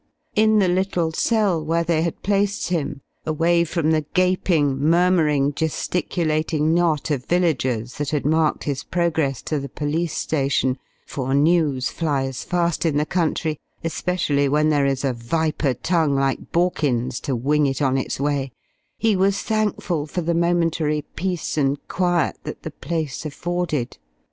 In 0.35 0.57
the 0.57 0.67
little 0.67 1.11
cell 1.11 1.63
where 1.63 1.83
they 1.83 2.09
placed 2.23 2.69
him, 2.69 3.01
away 3.23 3.63
from 3.63 3.91
the 3.91 4.03
gaping, 4.15 4.77
murmuring, 4.79 5.53
gesticulating 5.53 6.73
knot 6.73 7.11
of 7.11 7.25
villagers 7.27 7.97
that 7.99 8.09
had 8.09 8.25
marked 8.25 8.63
his 8.63 8.83
progress 8.83 9.43
to 9.43 9.59
the 9.59 9.69
police 9.69 10.17
station 10.17 10.79
for 11.05 11.35
news 11.35 11.89
flies 11.91 12.43
fast 12.43 12.83
in 12.83 12.97
the 12.97 13.05
country, 13.05 13.59
especially 13.83 14.49
when 14.49 14.69
there 14.69 14.87
is 14.87 15.05
a 15.05 15.13
viper 15.13 15.75
tongue 15.75 16.15
like 16.15 16.51
Borkins's 16.51 17.19
to 17.19 17.35
wing 17.35 17.67
it 17.67 17.79
on 17.79 17.95
its 17.95 18.19
way 18.19 18.51
he 18.97 19.15
was 19.15 19.43
thankful 19.43 20.07
for 20.07 20.21
the 20.21 20.33
momentary 20.33 21.03
peace 21.15 21.59
and 21.59 21.77
quiet 21.87 22.37
that 22.43 22.63
the 22.63 22.71
place 22.71 23.23
afforded. 23.23 23.99